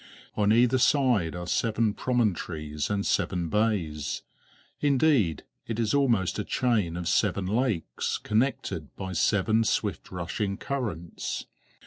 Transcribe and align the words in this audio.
On 0.35 0.51
either 0.51 0.79
side 0.79 1.35
are 1.35 1.45
seven 1.45 1.93
promontories 1.93 2.89
and 2.89 3.05
seven 3.05 3.49
bays; 3.49 4.23
indeed, 4.79 5.43
it 5.67 5.77
is 5.77 5.93
almost 5.93 6.39
a 6.39 6.43
chain 6.43 6.97
of 6.97 7.07
seven 7.07 7.45
lakes, 7.45 8.17
connected 8.17 8.95
by 8.95 9.13
seven 9.13 9.63
swift 9.63 10.09
rushing 10.11 10.57
currents. 10.57 11.45